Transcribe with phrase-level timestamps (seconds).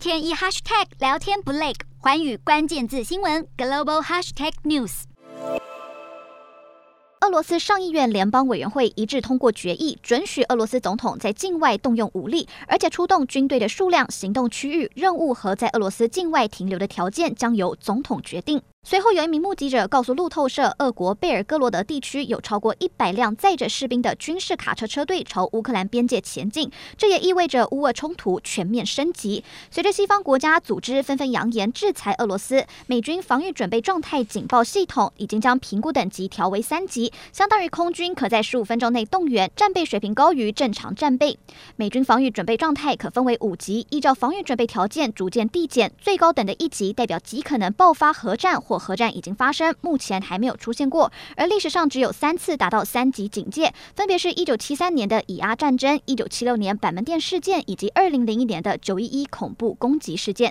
[0.00, 5.02] 天一 hashtag 聊天不累，寰宇关键字新闻 global hashtag news。
[7.20, 18.62] 俄罗斯上议院联邦委员会一致通过决议，准许俄罗斯总统在境外动用武力，而且出动军队的数量、行动区域、任务和在俄罗斯境外停留的条件将由总统决定。
[18.90, 26.68] 随后，有一名目击者告诉路透社，俄国贝尔格罗德地区有超过一百辆载着士兵的军事卡车车队朝乌克兰边界前进。
[26.96, 29.44] 这也意味着乌俄冲突全面升级。
[29.70, 41.38] 随着西方国家组织纷纷扬言制裁俄罗斯，美军防御准备状态警报系统已经将评估等级调为三级，相当于空军可在十五分钟内动员，战备水平高于正常战备。
[41.76, 48.60] 美军防御准备状态可分为五级，依照防御准备条件逐渐递减，最高等的一级代表极可能爆发核战。
[48.70, 60.48] 火核战已经发生，目前还没有出现过，而历史上只有三次达到三级警戒，分别是一九七三年的以阿战争、一九七六年板门店事件以及二零零一年的九一一恐怖攻击事件。